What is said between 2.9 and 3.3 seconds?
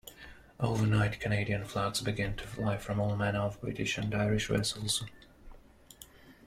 all